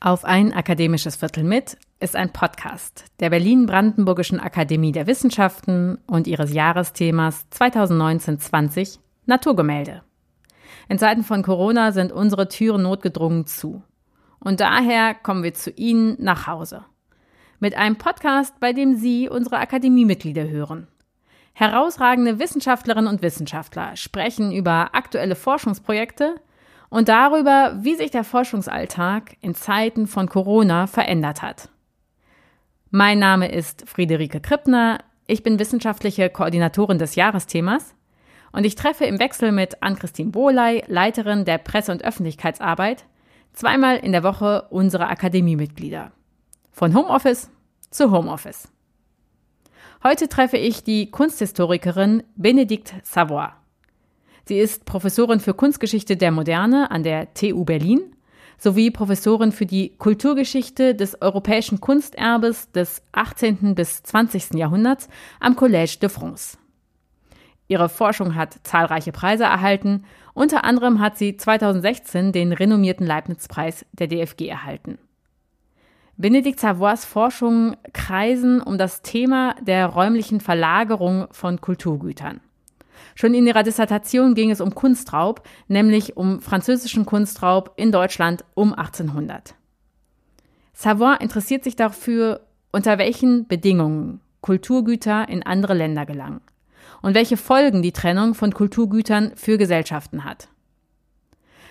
Auf 0.00 0.26
ein 0.26 0.52
akademisches 0.52 1.16
Viertel 1.16 1.42
mit 1.42 1.78
ist 2.00 2.16
ein 2.16 2.30
Podcast 2.30 3.06
der 3.18 3.30
Berlin-Brandenburgischen 3.30 4.40
Akademie 4.40 4.92
der 4.92 5.06
Wissenschaften 5.06 5.98
und 6.06 6.26
ihres 6.26 6.52
Jahresthemas 6.52 7.46
2019-20 7.50 8.98
Naturgemälde. 9.24 10.02
In 10.90 10.98
Zeiten 10.98 11.24
von 11.24 11.42
Corona 11.42 11.92
sind 11.92 12.12
unsere 12.12 12.48
Türen 12.48 12.82
notgedrungen 12.82 13.46
zu. 13.46 13.82
Und 14.38 14.60
daher 14.60 15.14
kommen 15.14 15.42
wir 15.42 15.54
zu 15.54 15.70
Ihnen 15.70 16.16
nach 16.20 16.46
Hause. 16.46 16.84
Mit 17.58 17.74
einem 17.74 17.96
Podcast, 17.96 18.60
bei 18.60 18.74
dem 18.74 18.96
Sie 18.96 19.30
unsere 19.30 19.56
Akademiemitglieder 19.56 20.46
hören. 20.46 20.88
Herausragende 21.54 22.38
Wissenschaftlerinnen 22.38 23.08
und 23.08 23.22
Wissenschaftler 23.22 23.96
sprechen 23.96 24.52
über 24.52 24.90
aktuelle 24.94 25.36
Forschungsprojekte 25.36 26.34
und 26.88 27.08
darüber, 27.08 27.76
wie 27.80 27.94
sich 27.94 28.10
der 28.10 28.24
Forschungsalltag 28.24 29.36
in 29.40 29.54
Zeiten 29.54 30.06
von 30.06 30.28
Corona 30.28 30.86
verändert 30.86 31.42
hat. 31.42 31.68
Mein 32.90 33.18
Name 33.18 33.50
ist 33.50 33.88
Friederike 33.88 34.40
Krippner, 34.40 34.98
ich 35.26 35.42
bin 35.42 35.58
wissenschaftliche 35.58 36.30
Koordinatorin 36.30 36.98
des 36.98 37.16
Jahresthemas 37.16 37.94
und 38.52 38.64
ich 38.64 38.76
treffe 38.76 39.04
im 39.04 39.18
Wechsel 39.18 39.52
mit 39.52 39.82
Ann-Christine 39.82 40.30
Bohley, 40.30 40.84
Leiterin 40.86 41.44
der 41.44 41.58
Presse- 41.58 41.92
und 41.92 42.04
Öffentlichkeitsarbeit, 42.04 43.04
zweimal 43.52 43.96
in 43.96 44.12
der 44.12 44.22
Woche 44.22 44.66
unsere 44.70 45.08
Akademiemitglieder. 45.08 46.12
Von 46.70 46.94
Homeoffice 46.94 47.50
zu 47.90 48.10
Homeoffice. 48.12 48.68
Heute 50.04 50.28
treffe 50.28 50.58
ich 50.58 50.84
die 50.84 51.10
Kunsthistorikerin 51.10 52.22
Benedikt 52.36 52.94
Savoy. 53.02 53.48
Sie 54.48 54.60
ist 54.60 54.84
Professorin 54.84 55.40
für 55.40 55.54
Kunstgeschichte 55.54 56.16
der 56.16 56.30
Moderne 56.30 56.92
an 56.92 57.02
der 57.02 57.34
TU 57.34 57.64
Berlin 57.64 58.14
sowie 58.58 58.92
Professorin 58.92 59.50
für 59.50 59.66
die 59.66 59.96
Kulturgeschichte 59.98 60.94
des 60.94 61.20
europäischen 61.20 61.80
Kunsterbes 61.80 62.70
des 62.70 63.02
18. 63.10 63.74
bis 63.74 64.04
20. 64.04 64.54
Jahrhunderts 64.54 65.08
am 65.40 65.54
Collège 65.54 65.98
de 65.98 66.08
France. 66.08 66.56
Ihre 67.66 67.88
Forschung 67.88 68.36
hat 68.36 68.60
zahlreiche 68.62 69.10
Preise 69.10 69.42
erhalten, 69.42 70.04
unter 70.32 70.62
anderem 70.62 71.00
hat 71.00 71.18
sie 71.18 71.36
2016 71.36 72.30
den 72.30 72.52
renommierten 72.52 73.04
Leibniz-Preis 73.04 73.84
der 73.92 74.06
DFG 74.06 74.42
erhalten. 74.42 74.98
Benedikt 76.16 76.60
Savoys 76.60 77.04
Forschungen 77.04 77.76
kreisen 77.92 78.62
um 78.62 78.78
das 78.78 79.02
Thema 79.02 79.56
der 79.60 79.86
räumlichen 79.86 80.40
Verlagerung 80.40 81.26
von 81.32 81.60
Kulturgütern. 81.60 82.40
Schon 83.16 83.32
in 83.32 83.46
ihrer 83.46 83.62
Dissertation 83.62 84.34
ging 84.34 84.50
es 84.50 84.60
um 84.60 84.74
Kunstraub, 84.74 85.42
nämlich 85.68 86.18
um 86.18 86.40
französischen 86.40 87.06
Kunstraub 87.06 87.72
in 87.76 87.90
Deutschland 87.90 88.44
um 88.54 88.74
1800. 88.74 89.54
Savoy 90.74 91.16
interessiert 91.20 91.64
sich 91.64 91.76
dafür, 91.76 92.42
unter 92.72 92.98
welchen 92.98 93.48
Bedingungen 93.48 94.20
Kulturgüter 94.42 95.30
in 95.30 95.42
andere 95.42 95.72
Länder 95.72 96.04
gelangen 96.04 96.42
und 97.00 97.14
welche 97.14 97.38
Folgen 97.38 97.80
die 97.80 97.92
Trennung 97.92 98.34
von 98.34 98.52
Kulturgütern 98.52 99.32
für 99.34 99.56
Gesellschaften 99.56 100.24
hat. 100.24 100.48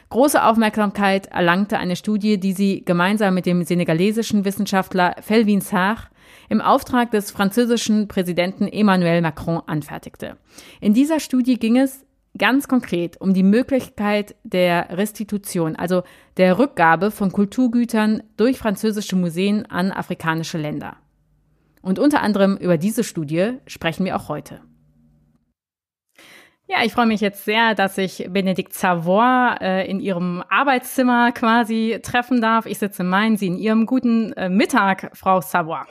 Große 0.10 0.44
Aufmerksamkeit 0.44 1.28
erlangte 1.28 1.78
eine 1.78 1.96
Studie, 1.96 2.40
die 2.40 2.54
sie 2.54 2.84
gemeinsam 2.84 3.36
mit 3.36 3.46
dem 3.46 3.64
senegalesischen 3.64 4.46
Wissenschaftler 4.46 5.16
Felvin 5.22 5.62
Sarr 5.62 6.10
im 6.50 6.62
Auftrag 6.62 7.12
des 7.12 7.32
französischen 7.32 8.08
Präsidenten 8.08 8.68
Emmanuel 8.68 9.22
Macron 9.22 9.62
anfertigte. 9.66 10.38
In 10.82 10.94
dieser 10.94 11.20
Studie 11.20 11.58
ging 11.58 11.78
es 11.78 12.06
ganz 12.38 12.68
konkret 12.68 13.20
um 13.20 13.34
die 13.34 13.44
Möglichkeit 13.44 14.36
der 14.44 14.98
Restitution, 14.98 15.76
also 15.76 16.04
der 16.38 16.60
Rückgabe 16.60 17.12
von 17.12 17.32
Kulturgütern 17.32 18.24
durch 18.38 18.58
französische 18.58 19.16
Museen 19.16 19.66
an 19.66 19.92
afrikanische 19.92 20.58
Länder. 20.58 20.98
Und 21.82 22.00
unter 22.00 22.22
anderem 22.22 22.58
über 22.58 22.78
diese 22.78 23.04
Studie 23.04 23.54
sprechen 23.68 24.06
wir 24.06 24.16
auch 24.16 24.28
heute. 24.28 24.62
Ja, 26.68 26.78
ich 26.84 26.94
freue 26.94 27.06
mich 27.06 27.22
jetzt 27.22 27.46
sehr, 27.46 27.76
dass 27.76 27.96
ich 28.00 28.26
Benedikt 28.28 28.74
Savoy 28.74 29.56
äh, 29.62 29.88
in 29.90 30.00
ihrem 30.00 30.44
Arbeitszimmer 30.50 31.32
quasi 31.32 32.00
treffen 32.02 32.42
darf. 32.42 32.66
Ich 32.66 32.80
sitze 32.80 33.04
in 33.04 33.10
Main, 33.10 33.38
Sie 33.38 33.46
in 33.46 33.58
Ihrem 33.58 33.86
guten 33.86 34.34
äh, 34.34 34.50
Mittag, 34.50 35.12
Frau 35.14 35.42
Savoy. 35.42 35.86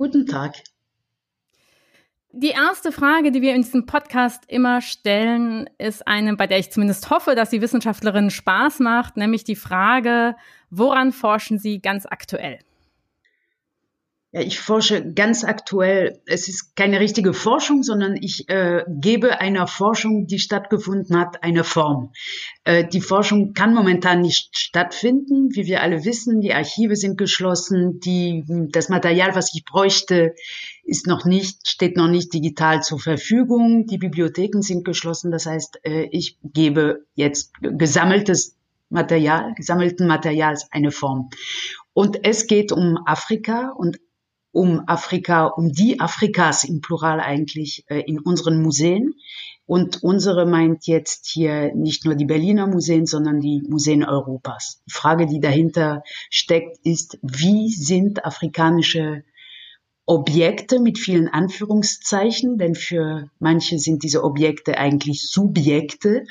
Guten 0.00 0.24
Tag. 0.24 0.54
Die 2.32 2.48
erste 2.48 2.90
Frage, 2.90 3.32
die 3.32 3.42
wir 3.42 3.54
in 3.54 3.60
diesem 3.60 3.84
Podcast 3.84 4.44
immer 4.48 4.80
stellen, 4.80 5.68
ist 5.76 6.08
eine, 6.08 6.36
bei 6.36 6.46
der 6.46 6.58
ich 6.58 6.72
zumindest 6.72 7.10
hoffe, 7.10 7.34
dass 7.34 7.50
die 7.50 7.60
Wissenschaftlerin 7.60 8.30
Spaß 8.30 8.78
macht, 8.78 9.18
nämlich 9.18 9.44
die 9.44 9.56
Frage, 9.56 10.36
woran 10.70 11.12
forschen 11.12 11.58
Sie 11.58 11.82
ganz 11.82 12.06
aktuell? 12.06 12.60
Ja, 14.32 14.42
ich 14.42 14.60
forsche 14.60 15.12
ganz 15.12 15.42
aktuell. 15.42 16.20
Es 16.24 16.46
ist 16.46 16.76
keine 16.76 17.00
richtige 17.00 17.34
Forschung, 17.34 17.82
sondern 17.82 18.14
ich 18.14 18.48
äh, 18.48 18.84
gebe 18.86 19.40
einer 19.40 19.66
Forschung, 19.66 20.28
die 20.28 20.38
stattgefunden 20.38 21.18
hat, 21.18 21.42
eine 21.42 21.64
Form. 21.64 22.12
Äh, 22.62 22.86
die 22.86 23.00
Forschung 23.00 23.54
kann 23.54 23.74
momentan 23.74 24.20
nicht 24.20 24.56
stattfinden, 24.56 25.48
wie 25.56 25.66
wir 25.66 25.82
alle 25.82 26.04
wissen. 26.04 26.40
Die 26.40 26.54
Archive 26.54 26.94
sind 26.94 27.18
geschlossen. 27.18 27.98
Die, 27.98 28.44
das 28.70 28.88
Material, 28.88 29.34
was 29.34 29.52
ich 29.52 29.64
bräuchte, 29.64 30.36
ist 30.84 31.08
noch 31.08 31.24
nicht, 31.24 31.68
steht 31.68 31.96
noch 31.96 32.08
nicht 32.08 32.32
digital 32.32 32.84
zur 32.84 33.00
Verfügung. 33.00 33.86
Die 33.86 33.98
Bibliotheken 33.98 34.62
sind 34.62 34.84
geschlossen. 34.84 35.32
Das 35.32 35.46
heißt, 35.46 35.80
äh, 35.82 36.08
ich 36.12 36.38
gebe 36.44 37.04
jetzt 37.16 37.52
gesammeltes 37.60 38.56
Material, 38.90 39.54
gesammelten 39.56 40.06
Materials 40.06 40.68
eine 40.70 40.92
Form. 40.92 41.30
Und 41.94 42.24
es 42.24 42.46
geht 42.46 42.70
um 42.70 42.96
Afrika 43.06 43.70
und 43.70 43.98
um 44.52 44.82
Afrika, 44.86 45.46
um 45.46 45.70
die 45.70 46.00
Afrikas 46.00 46.64
im 46.64 46.80
Plural 46.80 47.20
eigentlich 47.20 47.84
äh, 47.88 48.00
in 48.00 48.18
unseren 48.18 48.62
Museen. 48.62 49.14
Und 49.66 50.02
unsere 50.02 50.46
meint 50.46 50.88
jetzt 50.88 51.28
hier 51.28 51.72
nicht 51.74 52.04
nur 52.04 52.16
die 52.16 52.24
Berliner 52.24 52.66
Museen, 52.66 53.06
sondern 53.06 53.40
die 53.40 53.62
Museen 53.68 54.04
Europas. 54.04 54.82
Die 54.86 54.92
Frage, 54.92 55.26
die 55.26 55.38
dahinter 55.38 56.02
steckt, 56.28 56.78
ist, 56.84 57.18
wie 57.22 57.68
sind 57.68 58.24
afrikanische 58.24 59.22
Objekte 60.06 60.80
mit 60.80 60.98
vielen 60.98 61.28
Anführungszeichen, 61.28 62.58
denn 62.58 62.74
für 62.74 63.30
manche 63.38 63.78
sind 63.78 64.02
diese 64.02 64.24
Objekte 64.24 64.76
eigentlich 64.76 65.22
Subjekte. 65.30 66.24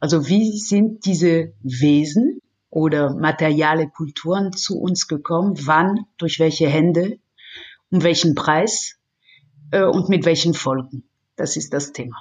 Also 0.00 0.26
wie 0.26 0.56
sind 0.56 1.04
diese 1.04 1.52
Wesen 1.62 2.40
oder 2.70 3.14
materiale 3.14 3.90
Kulturen 3.90 4.52
zu 4.52 4.80
uns 4.80 5.06
gekommen? 5.06 5.54
Wann? 5.66 6.06
Durch 6.16 6.38
welche 6.38 6.66
Hände? 6.66 7.18
Um 7.90 8.02
welchen 8.02 8.34
Preis 8.34 8.96
äh, 9.70 9.82
und 9.84 10.08
mit 10.08 10.24
welchen 10.24 10.54
Folgen. 10.54 11.04
Das 11.36 11.56
ist 11.56 11.72
das 11.72 11.92
Thema. 11.92 12.16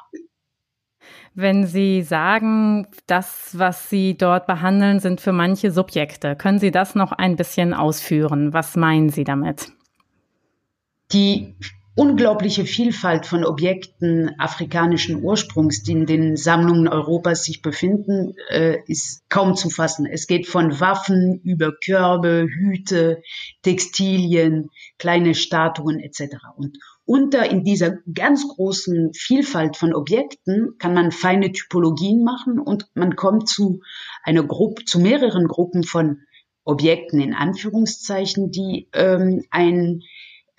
Wenn 1.34 1.68
Sie 1.68 2.02
sagen, 2.02 2.88
das, 3.08 3.58
was 3.58 3.90
Sie 3.90 4.18
dort 4.18 4.48
behandeln, 4.48 5.00
sind 5.00 5.20
für 5.20 5.34
manche 5.34 5.70
Subjekte, 5.70 6.36
können 6.36 6.60
Sie 6.60 6.72
das 6.72 6.96
noch 6.96 7.12
ein 7.12 7.36
bisschen 7.36 7.74
ausführen? 7.74 8.54
Was 8.54 8.78
meinen 8.78 9.10
Sie 9.10 9.26
damit? 9.26 9.72
Die 11.12 11.56
unglaubliche 11.96 12.66
Vielfalt 12.66 13.26
von 13.26 13.46
Objekten 13.46 14.38
afrikanischen 14.38 15.24
Ursprungs, 15.24 15.82
die 15.82 15.94
in 15.94 16.06
den 16.06 16.36
Sammlungen 16.36 16.90
Europas 16.90 17.46
sich 17.46 17.62
befinden, 17.62 18.36
äh, 18.50 18.80
ist 18.88 19.28
kaum 19.30 19.56
zu 19.56 19.70
fassen. 19.70 20.06
Es 20.06 20.28
geht 20.28 20.46
von 20.46 20.80
Waffen 20.82 21.40
über 21.44 21.72
Körbe, 21.74 22.48
Hüte, 22.50 23.22
Textilien, 23.64 24.70
kleine 24.98 25.36
Statuen 25.36 26.00
etc. 26.00 26.36
Und 26.58 26.78
unter 27.06 27.50
in 27.50 27.64
dieser 27.64 28.00
ganz 28.14 28.46
großen 28.48 29.14
Vielfalt 29.14 29.78
von 29.78 29.94
Objekten 29.94 30.76
kann 30.80 30.94
man 30.94 31.12
feine 31.12 31.52
Typologien 31.52 32.24
machen 32.24 32.60
und 32.60 32.88
man 32.94 33.16
kommt 33.16 33.48
zu 33.48 33.82
einer 34.24 34.44
Gruppe, 34.44 34.84
zu 34.84 35.00
mehreren 35.00 35.48
Gruppen 35.48 35.84
von 35.84 36.22
Objekten 36.66 37.22
in 37.22 37.36
Anführungszeichen, 37.36 38.52
die 38.52 38.90
ähm, 38.94 39.44
ein 39.52 40.02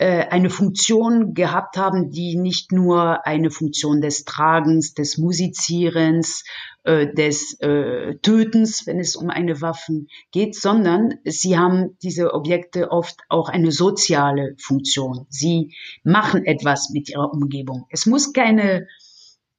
eine 0.05 0.51
Funktion 0.51 1.33
gehabt 1.33 1.79
haben, 1.79 2.11
die 2.11 2.37
nicht 2.37 2.71
nur 2.71 3.27
eine 3.27 3.51
Funktion 3.51 4.01
des 4.01 4.25
Tragens, 4.25 4.93
des 4.93 5.17
Musizierens, 5.17 6.45
äh, 6.85 7.13
des 7.13 7.59
äh, 7.61 8.17
Tötens, 8.23 8.87
wenn 8.87 9.01
es 9.01 9.17
um 9.17 9.31
eine 9.31 9.61
Waffen 9.61 10.09
geht, 10.33 10.55
sondern 10.55 11.15
sie 11.25 11.59
haben 11.59 11.97
diese 12.03 12.35
Objekte 12.35 12.91
oft 12.91 13.21
auch 13.29 13.49
eine 13.49 13.73
soziale 13.73 14.55
Funktion. 14.59 15.27
Sie 15.31 15.75
machen 16.05 16.45
etwas 16.45 16.91
mit 16.91 17.09
ihrer 17.09 17.33
Umgebung. 17.33 17.87
Es 17.91 18.07
muss 18.07 18.33
keine 18.33 18.87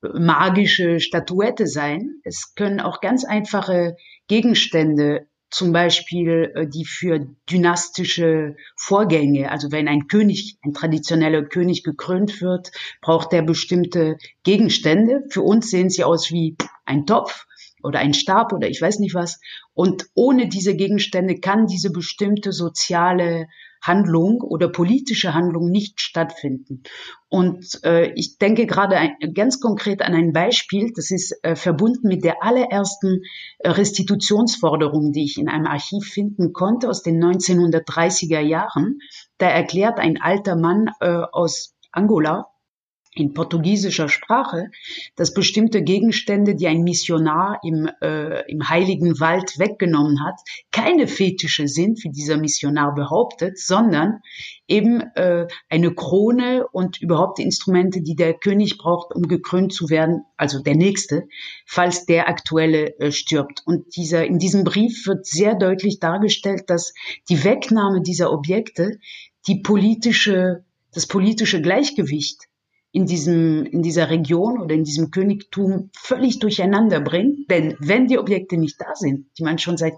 magische 0.01 0.99
Statuette 0.99 1.67
sein. 1.67 2.21
Es 2.23 2.53
können 2.55 2.79
auch 2.79 3.01
ganz 3.01 3.25
einfache 3.25 3.95
Gegenstände 4.27 5.27
zum 5.49 5.71
Beispiel 5.71 6.51
äh, 6.55 6.67
die 6.67 6.85
für 6.85 7.19
dynastische 7.49 8.55
Vorgänge, 8.75 9.51
also 9.51 9.71
wenn 9.71 9.87
ein 9.87 10.07
König, 10.07 10.57
ein 10.63 10.73
traditioneller 10.73 11.43
König 11.43 11.83
gekrönt 11.83 12.41
wird, 12.41 12.71
braucht 13.01 13.33
er 13.33 13.41
bestimmte 13.41 14.17
Gegenstände. 14.43 15.23
Für 15.29 15.41
uns 15.41 15.69
sehen 15.69 15.89
sie 15.89 16.03
aus 16.03 16.31
wie 16.31 16.55
ein 16.85 17.05
Topf 17.05 17.45
oder 17.83 17.99
ein 17.99 18.13
Stab 18.13 18.53
oder 18.53 18.69
ich 18.69 18.81
weiß 18.81 18.99
nicht 18.99 19.15
was. 19.15 19.39
Und 19.73 20.07
ohne 20.13 20.47
diese 20.47 20.75
Gegenstände 20.75 21.39
kann 21.39 21.67
diese 21.67 21.91
bestimmte 21.91 22.51
soziale 22.51 23.47
Handlung 23.81 24.41
oder 24.41 24.69
politische 24.69 25.33
Handlung 25.33 25.69
nicht 25.69 26.01
stattfinden. 26.01 26.83
Und 27.29 27.79
äh, 27.83 28.11
ich 28.13 28.37
denke 28.37 28.65
gerade 28.65 28.97
ganz 29.33 29.59
konkret 29.59 30.01
an 30.01 30.13
ein 30.13 30.33
Beispiel, 30.33 30.91
das 30.95 31.11
ist 31.11 31.37
äh, 31.43 31.55
verbunden 31.55 32.07
mit 32.07 32.23
der 32.23 32.43
allerersten 32.43 33.21
äh, 33.59 33.69
Restitutionsforderung, 33.69 35.11
die 35.11 35.25
ich 35.25 35.37
in 35.37 35.49
einem 35.49 35.67
Archiv 35.67 36.05
finden 36.05 36.53
konnte 36.53 36.89
aus 36.89 37.03
den 37.03 37.23
1930er 37.23 38.39
Jahren. 38.39 38.99
Da 39.37 39.47
erklärt 39.47 39.99
ein 39.99 40.19
alter 40.21 40.55
Mann 40.55 40.89
äh, 40.99 41.07
aus 41.31 41.75
Angola, 41.91 42.47
in 43.19 43.33
portugiesischer 43.33 44.09
Sprache, 44.09 44.69
dass 45.15 45.33
bestimmte 45.33 45.83
Gegenstände, 45.83 46.55
die 46.55 46.67
ein 46.67 46.83
Missionar 46.83 47.59
im, 47.63 47.89
äh, 48.01 48.49
im 48.51 48.69
heiligen 48.69 49.19
Wald 49.19 49.59
weggenommen 49.59 50.23
hat, 50.23 50.39
keine 50.71 51.07
Fetische 51.07 51.67
sind, 51.67 52.03
wie 52.03 52.09
dieser 52.09 52.37
Missionar 52.37 52.93
behauptet, 52.95 53.57
sondern 53.59 54.19
eben 54.67 55.01
äh, 55.15 55.47
eine 55.69 55.93
Krone 55.93 56.67
und 56.71 57.01
überhaupt 57.01 57.37
die 57.37 57.43
Instrumente, 57.43 58.01
die 58.01 58.15
der 58.15 58.33
König 58.33 58.77
braucht, 58.77 59.15
um 59.15 59.23
gekrönt 59.23 59.73
zu 59.73 59.89
werden, 59.89 60.25
also 60.35 60.61
der 60.61 60.75
nächste, 60.75 61.27
falls 61.65 62.05
der 62.05 62.27
aktuelle 62.27 62.97
äh, 62.99 63.11
stirbt. 63.11 63.63
Und 63.65 63.95
dieser, 63.95 64.25
in 64.25 64.39
diesem 64.39 64.63
Brief 64.63 65.07
wird 65.07 65.25
sehr 65.25 65.55
deutlich 65.55 65.99
dargestellt, 65.99 66.63
dass 66.67 66.93
die 67.29 67.43
Wegnahme 67.43 68.01
dieser 68.01 68.31
Objekte 68.31 68.99
die 69.47 69.61
politische, 69.61 70.65
das 70.93 71.07
politische 71.07 71.61
Gleichgewicht 71.61 72.47
in 72.91 73.05
diesem, 73.05 73.65
in 73.65 73.81
dieser 73.81 74.09
Region 74.09 74.59
oder 74.59 74.73
in 74.73 74.83
diesem 74.83 75.11
Königtum 75.11 75.89
völlig 75.95 76.39
durcheinander 76.39 76.99
bringt. 76.99 77.49
Denn 77.49 77.75
wenn 77.79 78.07
die 78.07 78.17
Objekte 78.17 78.57
nicht 78.57 78.79
da 78.79 78.95
sind, 78.95 79.27
die 79.37 79.43
man 79.43 79.59
schon 79.59 79.77
seit 79.77 79.93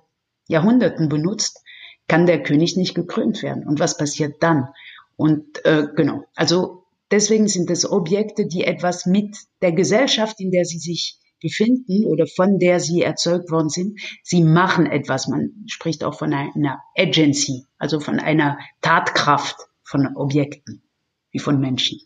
Jahrhunderten 0.47 1.09
benutzt, 1.09 1.63
kann 2.07 2.25
der 2.25 2.43
König 2.43 2.75
nicht 2.75 2.95
gekrönt 2.95 3.43
werden. 3.43 3.67
Und 3.67 3.79
was 3.79 3.97
passiert 3.97 4.41
dann? 4.41 4.67
Und 5.15 5.63
äh, 5.65 5.87
genau, 5.95 6.23
also 6.35 6.85
deswegen 7.11 7.47
sind 7.47 7.69
es 7.69 7.89
Objekte, 7.89 8.47
die 8.47 8.63
etwas 8.63 9.05
mit 9.05 9.37
der 9.61 9.71
Gesellschaft, 9.71 10.39
in 10.39 10.51
der 10.51 10.65
sie 10.65 10.79
sich 10.79 11.19
befinden 11.41 12.05
oder 12.05 12.25
von 12.27 12.59
der 12.59 12.79
sie 12.79 13.01
erzeugt 13.01 13.51
worden 13.51 13.69
sind, 13.69 13.99
sie 14.23 14.43
machen 14.43 14.85
etwas. 14.85 15.27
Man 15.27 15.63
spricht 15.67 16.03
auch 16.03 16.17
von 16.17 16.33
einer 16.33 16.81
Agency, 16.97 17.65
also 17.77 17.99
von 17.99 18.19
einer 18.19 18.57
Tatkraft 18.81 19.57
von 19.83 20.15
Objekten 20.15 20.81
wie 21.31 21.39
von 21.39 21.59
Menschen. 21.59 21.99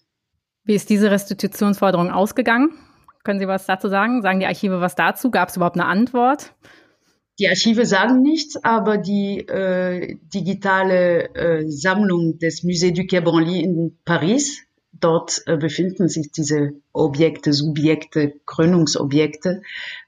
Wie 0.65 0.75
ist 0.75 0.89
diese 0.89 1.11
Restitutionsforderung 1.11 2.09
ausgegangen? 2.09 2.71
Können 3.23 3.39
Sie 3.39 3.47
was 3.47 3.65
dazu 3.65 3.89
sagen? 3.89 4.21
Sagen 4.21 4.39
die 4.39 4.45
Archive 4.45 4.79
was 4.79 4.95
dazu? 4.95 5.29
Gab 5.29 5.49
es 5.49 5.57
überhaupt 5.57 5.75
eine 5.75 5.87
Antwort? 5.87 6.53
Die 7.39 7.49
Archive 7.49 7.85
sagen 7.85 8.21
nichts, 8.21 8.63
aber 8.63 8.97
die 8.97 9.39
äh, 9.39 10.17
digitale 10.33 11.33
äh, 11.35 11.67
Sammlung 11.67 12.37
des 12.37 12.63
Musée 12.63 12.93
du 12.93 13.05
Quai 13.07 13.21
Branly 13.21 13.61
in 13.61 13.97
Paris, 14.05 14.61
dort 14.93 15.41
äh, 15.47 15.57
befinden 15.57 16.07
sich 16.07 16.31
diese 16.31 16.73
Objekte, 16.93 17.51
Subjekte, 17.51 18.33
Krönungsobjekte, 18.45 19.63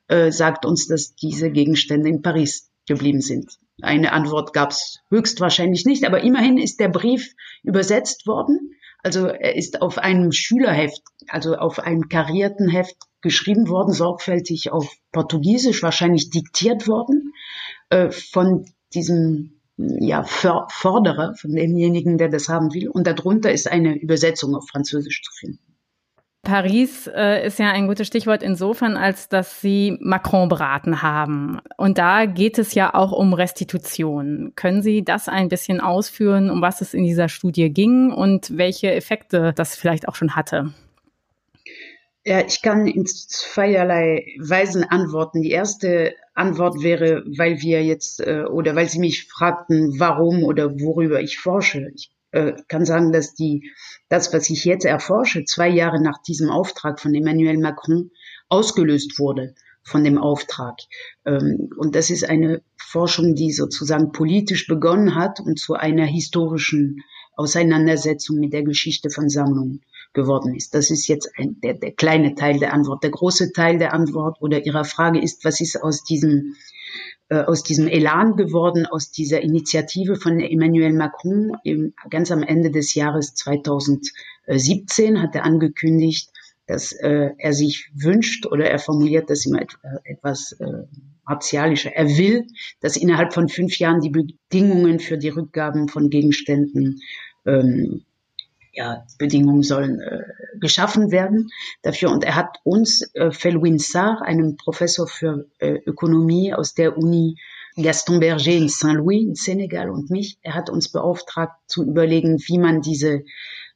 äh, 0.08 0.32
sagt 0.32 0.66
uns, 0.66 0.88
dass 0.88 1.16
diese 1.16 1.52
Gegenstände 1.52 2.10
in 2.10 2.22
Paris 2.22 2.70
geblieben 2.88 3.22
sind. 3.22 3.58
Eine 3.82 4.14
Antwort 4.14 4.54
gab 4.54 4.72
es 4.72 5.00
höchstwahrscheinlich 5.10 5.86
nicht, 5.86 6.06
aber 6.06 6.22
immerhin 6.22 6.58
ist 6.58 6.80
der 6.80 6.90
Brief 6.90 7.34
übersetzt 7.64 8.28
worden 8.28 8.65
also 9.06 9.28
er 9.28 9.56
ist 9.56 9.84
auf 9.84 10.00
einem 10.00 10.32
Schülerheft, 10.32 11.02
also 11.28 11.56
auf 11.56 11.78
einem 11.78 12.10
karierten 12.10 12.68
Heft 12.68 12.98
geschrieben 13.22 13.70
worden, 13.70 13.94
sorgfältig 13.94 14.72
auf 14.72 14.92
Portugiesisch, 15.12 15.84
wahrscheinlich 15.84 16.32
diktiert 16.32 16.88
worden 16.88 17.32
äh, 17.90 18.10
von 18.10 18.66
diesem 18.96 19.62
ja, 19.78 20.24
Förderer, 20.24 21.36
von 21.36 21.52
demjenigen, 21.52 22.18
der 22.18 22.30
das 22.30 22.50
haben 22.50 22.74
will. 22.74 22.90
Und 22.90 23.06
darunter 23.06 23.52
ist 23.52 23.72
eine 23.72 23.96
Übersetzung 23.96 24.56
auf 24.56 24.68
Französisch 24.68 25.22
zu 25.22 25.32
finden. 25.34 25.75
Paris 26.46 27.08
äh, 27.14 27.46
ist 27.46 27.60
ja 27.60 27.72
ein 27.72 27.88
gutes 27.88 28.08
Stichwort 28.08 28.42
insofern, 28.42 28.96
als 28.96 29.28
dass 29.28 29.60
Sie 29.60 29.98
Macron 30.00 30.48
beraten 30.48 31.02
haben. 31.02 31.60
Und 31.76 31.98
da 31.98 32.26
geht 32.26 32.58
es 32.58 32.74
ja 32.74 32.94
auch 32.94 33.12
um 33.12 33.34
Restitution. 33.34 34.54
Können 34.56 34.82
Sie 34.82 35.04
das 35.04 35.28
ein 35.28 35.50
bisschen 35.50 35.82
ausführen, 35.82 36.50
um 36.50 36.62
was 36.62 36.80
es 36.80 36.94
in 36.94 37.04
dieser 37.04 37.28
Studie 37.28 37.70
ging 37.70 38.14
und 38.14 38.58
welche 38.58 38.94
Effekte 38.94 39.52
das 39.54 39.76
vielleicht 39.76 40.08
auch 40.08 40.16
schon 40.16 40.36
hatte? 40.36 40.74
Ja, 42.24 42.40
ich 42.46 42.62
kann 42.62 42.88
in 42.88 43.06
zweierlei 43.06 44.26
Weisen 44.40 44.84
antworten. 44.84 45.42
Die 45.42 45.52
erste 45.52 46.14
Antwort 46.34 46.82
wäre, 46.82 47.24
weil 47.38 47.62
wir 47.62 47.84
jetzt 47.84 48.20
äh, 48.20 48.46
oder 48.46 48.76
weil 48.76 48.88
Sie 48.88 49.00
mich 49.00 49.28
fragten, 49.28 50.00
warum 50.00 50.44
oder 50.44 50.80
worüber 50.80 51.22
ich 51.22 51.38
forsche. 51.40 51.92
Ich 51.96 52.12
äh, 52.36 52.54
kann 52.68 52.86
sagen, 52.86 53.14
dass 53.14 53.34
die, 53.34 53.72
das, 54.10 54.34
was 54.34 54.50
ich 54.50 54.66
jetzt 54.66 54.86
erforsche, 54.86 55.46
zwei 55.46 55.70
Jahre 55.70 56.02
nach 56.02 56.22
diesem 56.22 56.50
Auftrag 56.50 57.00
von 57.00 57.16
Emmanuel 57.16 57.58
Macron 57.58 58.12
ausgelöst 58.50 59.18
wurde 59.20 59.56
von 59.84 60.04
dem 60.04 60.18
Auftrag. 60.18 60.80
Ähm, 61.26 61.70
und 61.78 61.96
das 61.96 62.10
ist 62.10 62.28
eine 62.28 62.62
Forschung, 62.76 63.36
die 63.36 63.52
sozusagen 63.52 64.12
politisch 64.12 64.68
begonnen 64.68 65.16
hat 65.16 65.40
und 65.40 65.58
zu 65.58 65.76
einer 65.76 66.06
historischen 66.06 67.04
Auseinandersetzung 67.38 68.40
mit 68.40 68.52
der 68.52 68.64
Geschichte 68.64 69.10
von 69.10 69.30
Sammlungen 69.30 69.82
geworden 70.14 70.56
ist. 70.56 70.74
Das 70.74 70.92
ist 70.92 71.08
jetzt 71.08 71.30
ein, 71.38 71.60
der, 71.62 71.76
der 71.76 71.94
kleine 71.94 72.36
Teil 72.36 72.60
der 72.60 72.74
Antwort. 72.74 73.04
Der 73.04 73.12
große 73.12 73.54
Teil 73.54 73.78
der 73.78 73.94
Antwort 73.94 74.42
oder 74.42 74.66
Ihrer 74.66 74.84
Frage 74.84 75.22
ist, 75.22 75.46
was 75.46 75.62
ist 75.62 75.82
aus 75.82 76.04
diesem 76.04 76.56
aus 77.30 77.64
diesem 77.64 77.88
Elan 77.88 78.36
geworden, 78.36 78.86
aus 78.86 79.12
dieser 79.12 79.42
Initiative 79.42 80.16
von 80.16 80.40
Emmanuel 80.40 80.94
Macron. 80.94 81.58
Ganz 82.10 82.32
am 82.32 82.44
Ende 82.44 82.70
des 82.70 82.94
Jahres 82.94 83.34
2017 83.34 85.22
hat 85.22 85.34
er 85.36 85.44
angekündigt, 85.44 86.30
dass 86.68 86.92
äh, 86.94 87.32
er 87.38 87.54
sich 87.54 87.92
wünscht 87.94 88.46
oder 88.46 88.70
er 88.70 88.80
formuliert 88.80 89.30
das 89.30 89.46
immer 89.46 89.62
etwas 90.04 90.54
äh, 90.54 90.84
martialischer. 91.26 91.92
Er 91.92 92.18
will, 92.18 92.48
dass 92.82 92.98
innerhalb 92.98 93.34
von 93.34 93.50
fünf 93.50 93.78
Jahren 93.78 94.02
die 94.02 94.10
Bedingungen 94.10 95.00
für 95.00 95.18
die 95.18 95.30
Rückgaben 95.30 95.88
von 95.88 96.10
Gegenständen 96.10 97.00
ähm, 97.46 98.04
ja, 98.76 99.06
Bedingungen 99.18 99.64
sollen 99.64 100.00
äh, 100.00 100.22
geschaffen 100.60 101.12
werden 101.12 101.50
dafür. 101.82 102.12
Und 102.12 102.24
er 102.24 102.36
hat 102.36 102.60
uns, 102.64 103.10
äh, 103.14 103.32
Felwin 103.32 103.80
Sarr, 103.80 104.22
einem 104.22 104.58
Professor 104.58 105.08
für 105.08 105.48
äh, 105.60 105.80
Ökonomie 105.86 106.54
aus 106.54 106.74
der 106.74 106.98
Uni 106.98 107.38
Gaston 107.78 108.22
Berger 108.22 108.52
in 108.52 108.70
Saint-Louis 108.70 109.24
in 109.24 109.36
Senegal 109.36 109.90
und 109.90 110.10
mich, 110.10 110.38
er 110.42 110.54
hat 110.54 110.70
uns 110.70 110.90
beauftragt 110.90 111.56
zu 111.68 111.84
überlegen, 111.84 112.40
wie 112.48 112.58
man 112.58 112.82
diese 112.82 113.24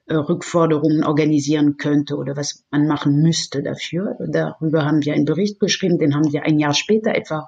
äh, 0.05 0.15
Rückforderungen 0.15 1.03
organisieren 1.03 1.75
könnte 1.77 2.15
oder 2.15 2.37
was 2.37 2.63
man 2.71 2.87
machen 2.87 3.21
müsste 3.21 3.61
dafür. 3.61 4.15
Darüber 4.25 4.85
haben 4.85 5.03
wir 5.03 5.13
einen 5.13 5.25
Bericht 5.25 5.59
geschrieben, 5.59 5.99
den 5.99 6.15
haben 6.15 6.31
wir 6.31 6.43
ein 6.43 6.59
Jahr 6.59 6.73
später 6.73 7.13
etwa 7.13 7.45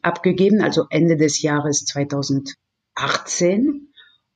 abgegeben, 0.00 0.62
also 0.62 0.86
Ende 0.90 1.16
des 1.16 1.42
Jahres 1.42 1.84
2018. 1.84 3.87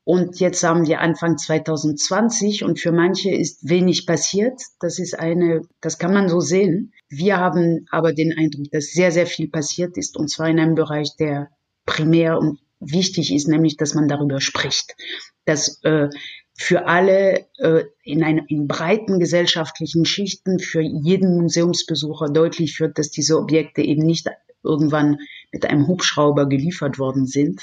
Und 0.04 0.40
jetzt 0.40 0.64
haben 0.64 0.86
wir 0.86 1.00
Anfang 1.00 1.38
2020 1.38 2.64
und 2.64 2.80
für 2.80 2.90
manche 2.90 3.30
ist 3.30 3.68
wenig 3.68 4.06
passiert. 4.06 4.60
Das 4.80 4.98
ist 4.98 5.18
eine, 5.18 5.62
das 5.80 5.98
kann 5.98 6.12
man 6.12 6.28
so 6.28 6.40
sehen. 6.40 6.92
Wir 7.08 7.36
haben 7.36 7.86
aber 7.90 8.12
den 8.12 8.36
Eindruck, 8.36 8.66
dass 8.72 8.86
sehr, 8.86 9.12
sehr 9.12 9.26
viel 9.26 9.48
passiert 9.48 9.96
ist 9.96 10.16
und 10.16 10.28
zwar 10.28 10.48
in 10.48 10.58
einem 10.58 10.74
Bereich, 10.74 11.14
der 11.18 11.50
primär 11.86 12.38
und 12.38 12.58
wichtig 12.80 13.32
ist, 13.32 13.46
nämlich, 13.46 13.76
dass 13.76 13.94
man 13.94 14.08
darüber 14.08 14.40
spricht. 14.40 14.96
Dass 15.44 15.82
äh, 15.84 16.08
für 16.54 16.86
alle 16.86 17.46
äh, 17.58 17.84
in, 18.02 18.24
einer, 18.24 18.42
in 18.48 18.66
breiten 18.66 19.20
gesellschaftlichen 19.20 20.04
Schichten, 20.04 20.58
für 20.58 20.80
jeden 20.80 21.40
Museumsbesucher 21.40 22.28
deutlich 22.28 22.78
wird, 22.80 22.98
dass 22.98 23.10
diese 23.10 23.38
Objekte 23.38 23.82
eben 23.82 24.04
nicht 24.04 24.28
irgendwann 24.64 25.18
mit 25.52 25.66
einem 25.66 25.86
Hubschrauber 25.86 26.48
geliefert 26.48 26.98
worden 26.98 27.26
sind, 27.26 27.62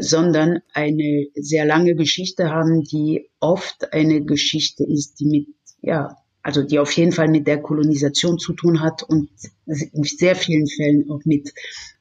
sondern 0.00 0.60
eine 0.72 1.26
sehr 1.34 1.64
lange 1.64 1.94
Geschichte 1.94 2.50
haben, 2.50 2.82
die 2.82 3.28
oft 3.40 3.92
eine 3.92 4.22
Geschichte 4.24 4.84
ist, 4.84 5.20
die 5.20 5.26
mit, 5.26 5.48
ja, 5.80 6.16
also 6.42 6.62
die 6.62 6.78
auf 6.78 6.92
jeden 6.92 7.12
Fall 7.12 7.28
mit 7.28 7.46
der 7.46 7.62
Kolonisation 7.62 8.38
zu 8.38 8.52
tun 8.52 8.80
hat 8.80 9.02
und 9.02 9.30
in 9.66 10.02
sehr 10.04 10.34
vielen 10.34 10.66
Fällen 10.66 11.10
auch 11.10 11.20
mit 11.24 11.52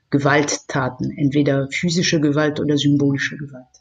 Gewalttaten, 0.09 1.11
entweder 1.17 1.69
physische 1.71 2.19
Gewalt 2.19 2.59
oder 2.59 2.77
symbolische 2.77 3.37
Gewalt. 3.37 3.80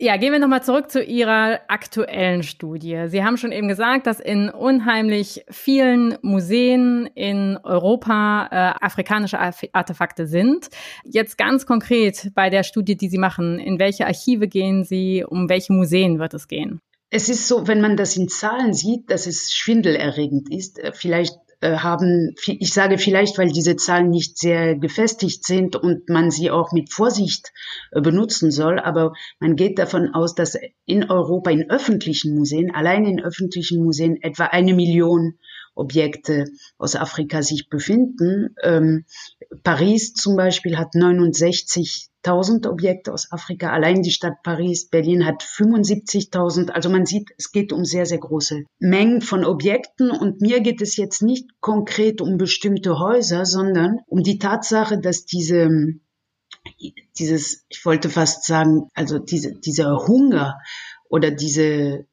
Ja, 0.00 0.16
gehen 0.16 0.30
wir 0.30 0.38
nochmal 0.38 0.62
zurück 0.62 0.92
zu 0.92 1.02
Ihrer 1.02 1.58
aktuellen 1.66 2.44
Studie. 2.44 3.06
Sie 3.08 3.24
haben 3.24 3.36
schon 3.36 3.50
eben 3.50 3.66
gesagt, 3.66 4.06
dass 4.06 4.20
in 4.20 4.48
unheimlich 4.48 5.44
vielen 5.50 6.16
Museen 6.22 7.10
in 7.16 7.58
Europa 7.64 8.46
äh, 8.52 8.84
afrikanische 8.84 9.40
Artefakte 9.72 10.28
sind. 10.28 10.68
Jetzt 11.02 11.36
ganz 11.36 11.66
konkret 11.66 12.30
bei 12.36 12.48
der 12.48 12.62
Studie, 12.62 12.96
die 12.96 13.08
Sie 13.08 13.18
machen, 13.18 13.58
in 13.58 13.80
welche 13.80 14.06
Archive 14.06 14.46
gehen 14.46 14.84
Sie, 14.84 15.24
um 15.28 15.48
welche 15.48 15.72
Museen 15.72 16.20
wird 16.20 16.32
es 16.32 16.46
gehen? 16.46 16.80
Es 17.10 17.28
ist 17.28 17.48
so, 17.48 17.66
wenn 17.66 17.80
man 17.80 17.96
das 17.96 18.16
in 18.16 18.28
Zahlen 18.28 18.74
sieht, 18.74 19.10
dass 19.10 19.26
es 19.26 19.52
schwindelerregend 19.52 20.48
ist. 20.48 20.78
Äh, 20.78 20.92
vielleicht 20.94 21.34
haben, 21.60 22.34
ich 22.46 22.72
sage 22.72 22.98
vielleicht, 22.98 23.38
weil 23.38 23.50
diese 23.50 23.76
Zahlen 23.76 24.10
nicht 24.10 24.38
sehr 24.38 24.76
gefestigt 24.76 25.44
sind 25.44 25.76
und 25.76 26.08
man 26.08 26.30
sie 26.30 26.50
auch 26.50 26.72
mit 26.72 26.92
Vorsicht 26.92 27.52
äh, 27.90 28.00
benutzen 28.00 28.50
soll, 28.50 28.78
aber 28.78 29.12
man 29.40 29.56
geht 29.56 29.78
davon 29.78 30.14
aus, 30.14 30.34
dass 30.34 30.56
in 30.84 31.10
Europa 31.10 31.50
in 31.50 31.70
öffentlichen 31.70 32.34
Museen, 32.34 32.74
allein 32.74 33.04
in 33.04 33.20
öffentlichen 33.20 33.82
Museen 33.82 34.22
etwa 34.22 34.44
eine 34.44 34.74
Million 34.74 35.34
Objekte 35.74 36.46
aus 36.76 36.96
Afrika 36.96 37.42
sich 37.42 37.68
befinden. 37.68 38.56
Paris 39.62 40.12
zum 40.12 40.36
Beispiel 40.36 40.76
hat 40.76 40.94
69.000 40.94 42.68
Objekte 42.68 43.12
aus 43.12 43.32
Afrika. 43.32 43.70
Allein 43.70 44.02
die 44.02 44.10
Stadt 44.10 44.42
Paris, 44.42 44.88
Berlin 44.88 45.24
hat 45.24 45.42
75.000. 45.42 46.70
Also 46.70 46.90
man 46.90 47.06
sieht, 47.06 47.30
es 47.38 47.50
geht 47.50 47.72
um 47.72 47.84
sehr, 47.84 48.04
sehr 48.04 48.18
große 48.18 48.64
Mengen 48.78 49.22
von 49.22 49.44
Objekten. 49.44 50.10
Und 50.10 50.40
mir 50.40 50.60
geht 50.60 50.82
es 50.82 50.96
jetzt 50.96 51.22
nicht 51.22 51.48
konkret 51.60 52.20
um 52.20 52.36
bestimmte 52.36 52.98
Häuser, 52.98 53.46
sondern 53.46 54.00
um 54.06 54.22
die 54.22 54.38
Tatsache, 54.38 54.98
dass 54.98 55.24
diese 55.24 55.98
dieses, 57.18 57.64
ich 57.68 57.84
wollte 57.84 58.10
fast 58.10 58.44
sagen, 58.44 58.88
also 58.94 59.18
diese, 59.18 59.54
dieser 59.54 60.06
Hunger 60.06 60.58
oder 61.08 61.30
diese 61.30 62.06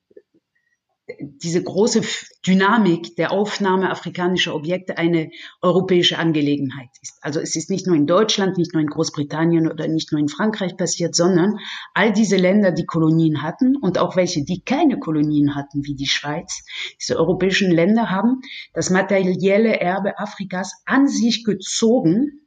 diese 1.43 1.63
große 1.63 2.01
Dynamik 2.45 3.15
der 3.15 3.31
Aufnahme 3.31 3.89
afrikanischer 3.89 4.55
Objekte 4.55 4.97
eine 4.97 5.29
europäische 5.61 6.17
Angelegenheit 6.17 6.89
ist. 7.01 7.17
Also 7.21 7.39
es 7.39 7.55
ist 7.55 7.69
nicht 7.69 7.87
nur 7.87 7.95
in 7.95 8.07
Deutschland, 8.07 8.57
nicht 8.57 8.73
nur 8.73 8.81
in 8.81 8.87
Großbritannien 8.87 9.69
oder 9.69 9.87
nicht 9.87 10.11
nur 10.11 10.21
in 10.21 10.27
Frankreich 10.27 10.77
passiert, 10.77 11.15
sondern 11.15 11.57
all 11.93 12.13
diese 12.13 12.37
Länder, 12.37 12.71
die 12.71 12.85
Kolonien 12.85 13.41
hatten 13.41 13.75
und 13.75 13.97
auch 13.97 14.15
welche, 14.15 14.43
die 14.43 14.61
keine 14.61 14.99
Kolonien 14.99 15.55
hatten, 15.55 15.83
wie 15.83 15.95
die 15.95 16.07
Schweiz, 16.07 16.63
diese 17.01 17.17
europäischen 17.17 17.71
Länder 17.71 18.09
haben 18.09 18.41
das 18.73 18.89
materielle 18.89 19.79
Erbe 19.79 20.19
Afrikas 20.19 20.73
an 20.85 21.07
sich 21.07 21.43
gezogen 21.43 22.41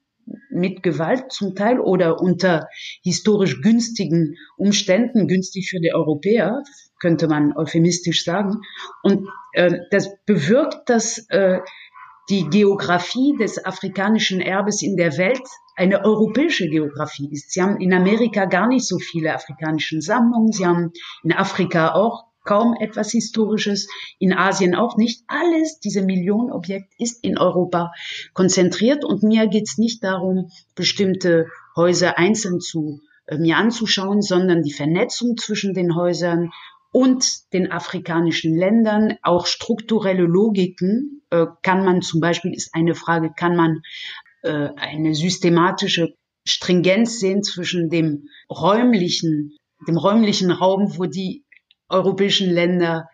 mit 0.50 0.82
Gewalt 0.82 1.32
zum 1.32 1.54
Teil 1.54 1.80
oder 1.80 2.20
unter 2.20 2.68
historisch 3.02 3.60
günstigen 3.62 4.36
Umständen, 4.56 5.26
günstig 5.26 5.70
für 5.70 5.80
die 5.80 5.94
Europäer, 5.94 6.62
könnte 7.00 7.28
man 7.28 7.56
euphemistisch 7.56 8.24
sagen. 8.24 8.62
Und 9.02 9.28
äh, 9.52 9.78
das 9.90 10.10
bewirkt, 10.26 10.88
dass 10.88 11.18
äh, 11.30 11.60
die 12.28 12.48
Geografie 12.48 13.36
des 13.38 13.64
afrikanischen 13.64 14.40
Erbes 14.40 14.82
in 14.82 14.96
der 14.96 15.16
Welt 15.16 15.42
eine 15.76 16.04
europäische 16.04 16.68
Geografie 16.68 17.28
ist. 17.30 17.52
Sie 17.52 17.62
haben 17.62 17.80
in 17.80 17.94
Amerika 17.94 18.44
gar 18.44 18.66
nicht 18.66 18.86
so 18.86 18.98
viele 18.98 19.34
afrikanische 19.34 20.00
Sammlungen. 20.00 20.52
Sie 20.52 20.66
haben 20.66 20.92
in 21.22 21.32
Afrika 21.32 21.92
auch 21.94 22.24
kaum 22.44 22.74
etwas 22.80 23.12
Historisches, 23.12 23.88
in 24.18 24.32
Asien 24.32 24.74
auch 24.74 24.96
nicht. 24.96 25.22
Alles, 25.28 25.80
diese 25.80 26.02
Millionenobjekt 26.02 26.94
ist 26.98 27.22
in 27.22 27.38
Europa 27.38 27.92
konzentriert 28.32 29.04
und 29.04 29.22
mir 29.22 29.46
geht 29.48 29.68
es 29.68 29.78
nicht 29.78 30.02
darum, 30.02 30.50
bestimmte 30.74 31.46
Häuser 31.76 32.18
einzeln 32.18 32.60
zu 32.60 33.00
äh, 33.26 33.38
mir 33.38 33.56
anzuschauen, 33.58 34.22
sondern 34.22 34.62
die 34.62 34.72
Vernetzung 34.72 35.36
zwischen 35.36 35.74
den 35.74 35.94
Häusern 35.94 36.50
und 36.92 37.24
den 37.52 37.70
afrikanischen 37.70 38.56
Ländern, 38.56 39.16
auch 39.22 39.46
strukturelle 39.46 40.24
Logiken, 40.24 41.22
äh, 41.30 41.46
kann 41.62 41.84
man 41.84 42.02
zum 42.02 42.20
Beispiel, 42.20 42.52
ist 42.54 42.74
eine 42.74 42.94
Frage, 42.94 43.30
kann 43.36 43.56
man 43.56 43.82
äh, 44.42 44.68
eine 44.76 45.14
systematische 45.14 46.14
Stringenz 46.46 47.20
sehen 47.20 47.42
zwischen 47.42 47.90
dem 47.90 48.28
räumlichen, 48.50 49.56
dem 49.86 49.98
räumlichen 49.98 50.50
Raum, 50.50 50.96
wo 50.96 51.04
die 51.04 51.44
europäischen 51.88 52.50
Länder 52.50 53.08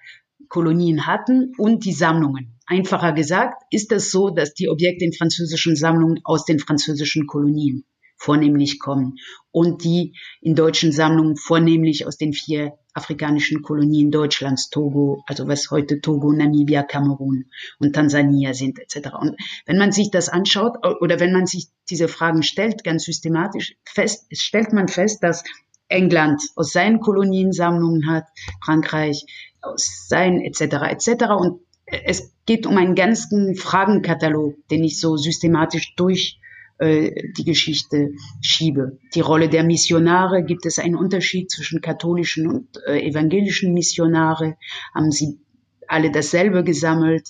Kolonien 0.49 1.07
hatten 1.07 1.53
und 1.59 1.85
die 1.85 1.93
Sammlungen. 1.93 2.59
Einfacher 2.67 3.13
gesagt, 3.13 3.63
ist 3.71 3.93
es 3.93 4.11
so, 4.11 4.31
dass 4.31 4.55
die 4.55 4.69
Objekte 4.69 5.05
in 5.05 5.13
französischen 5.13 5.75
Sammlungen 5.77 6.21
aus 6.25 6.45
den 6.45 6.59
französischen 6.59 7.27
Kolonien 7.27 7.85
vornehmlich 8.17 8.79
kommen 8.79 9.17
und 9.51 9.85
die 9.85 10.15
in 10.41 10.55
deutschen 10.55 10.93
Sammlungen 10.93 11.37
vornehmlich 11.37 12.07
aus 12.07 12.17
den 12.17 12.33
vier 12.33 12.79
afrikanischen 12.95 13.63
Kolonien 13.63 14.11
Deutschlands, 14.11 14.71
Togo, 14.71 15.23
also 15.27 15.49
was 15.49 15.71
heute 15.71 16.01
Togo, 16.01 16.33
Namibia, 16.33 16.83
Kamerun 16.85 17.47
und 17.81 17.93
Tansania 17.93 18.55
sind 18.55 18.79
etc. 18.79 19.11
Und 19.21 19.37
wenn 19.67 19.79
man 19.79 19.93
sich 19.93 20.11
das 20.11 20.29
anschaut 20.29 20.77
oder 21.01 21.19
wenn 21.21 21.33
man 21.33 21.47
sich 21.47 21.67
diese 21.91 22.09
Fragen 22.09 22.43
stellt, 22.43 22.85
ganz 22.85 23.05
systematisch 23.05 23.77
fest, 23.85 24.27
stellt 24.33 24.73
man 24.73 24.89
fest, 24.89 25.23
dass 25.23 25.45
England 25.89 26.41
aus 26.57 26.73
seinen 26.73 27.01
Koloniensammlungen 27.01 28.09
hat, 28.09 28.25
Frankreich 28.65 29.27
aus 29.61 30.07
seinen 30.09 30.41
etc. 30.41 30.61
etc. 30.91 31.25
Und 31.37 31.61
es 31.87 32.33
geht 32.47 32.67
um 32.67 32.77
einen 32.77 32.95
ganzen 32.95 33.57
Fragenkatalog, 33.57 34.55
den 34.69 34.85
ich 34.85 34.99
so 34.99 35.17
systematisch 35.17 35.95
durch 35.97 36.39
äh, 36.41 36.44
die 36.81 37.45
Geschichte 37.45 38.13
schiebe. 38.41 38.99
Die 39.15 39.21
Rolle 39.21 39.49
der 39.49 39.63
Missionare, 39.65 40.45
gibt 40.45 40.67
es 40.67 40.79
einen 40.79 40.97
Unterschied 40.97 41.51
zwischen 41.51 41.81
katholischen 41.81 42.49
und 42.49 42.69
äh, 42.87 43.01
evangelischen 43.01 43.73
Missionare? 43.73 44.57
Haben 44.93 45.13
sie 45.13 45.39
alle 45.87 46.11
dasselbe 46.11 46.65
gesammelt? 46.65 47.29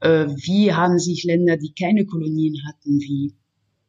Äh, 0.00 0.26
wie 0.28 0.74
haben 0.74 0.98
sich 0.98 1.24
Länder, 1.24 1.56
die 1.56 1.72
keine 1.72 2.04
Kolonien 2.04 2.56
hatten, 2.66 3.00
wie 3.00 3.34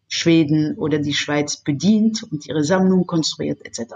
Schweden 0.08 0.76
oder 0.78 1.00
die 1.00 1.14
Schweiz 1.14 1.58
bedient 1.58 2.24
und 2.24 2.46
ihre 2.48 2.64
Sammlung 2.64 3.08
konstruiert 3.08 3.66
etc. 3.66 3.96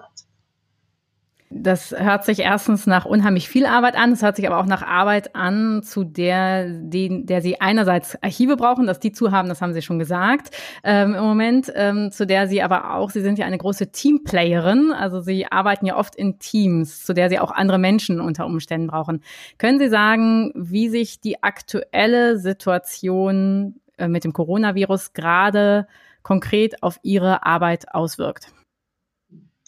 Das 1.50 1.96
hört 1.98 2.26
sich 2.26 2.40
erstens 2.40 2.88
nach 2.88 3.06
unheimlich 3.06 3.48
viel 3.48 3.66
Arbeit 3.66 3.96
an. 3.96 4.12
Es 4.12 4.22
hört 4.22 4.36
sich 4.36 4.46
aber 4.48 4.60
auch 4.60 4.66
nach 4.66 4.82
Arbeit 4.82 5.34
an, 5.34 5.82
zu 5.82 6.04
der, 6.04 6.68
die, 6.68 7.26
der 7.26 7.42
Sie 7.42 7.62
einerseits 7.62 8.22
Archive 8.22 8.58
brauchen, 8.58 8.86
dass 8.86 9.00
die 9.00 9.14
zu 9.14 9.32
haben, 9.32 9.48
das 9.48 9.62
haben 9.62 9.74
Sie 9.74 9.82
schon 9.82 9.98
gesagt 9.98 10.50
ähm, 10.84 11.16
im 11.16 11.24
Moment, 11.24 11.72
ähm, 11.74 12.12
zu 12.12 12.28
der 12.28 12.50
Sie 12.50 12.62
aber 12.62 12.96
auch, 12.96 13.12
Sie 13.12 13.22
sind 13.22 13.40
ja 13.40 13.46
eine 13.46 13.58
große 13.58 13.94
Teamplayerin, 13.94 14.92
also 14.92 15.22
Sie 15.22 15.50
arbeiten 15.50 15.86
ja 15.86 15.96
oft 15.96 16.16
in 16.16 16.38
Teams, 16.38 17.06
zu 17.06 17.14
der 17.14 17.30
Sie 17.30 17.40
auch 17.40 17.52
andere 17.52 17.80
Menschen 17.80 18.20
unter 18.20 18.46
Umständen 18.46 18.88
brauchen. 18.88 19.24
Können 19.58 19.80
Sie 19.80 19.88
sagen, 19.88 20.52
wie 20.54 20.90
sich 20.90 21.22
die 21.22 21.44
aktuelle 21.44 22.40
Situation 22.40 23.80
äh, 23.98 24.10
mit 24.10 24.26
dem 24.26 24.34
Coronavirus 24.34 25.14
gerade 25.14 25.88
konkret 26.24 26.84
auf 26.84 27.00
Ihre 27.04 27.46
Arbeit 27.46 27.94
auswirkt? 27.94 28.52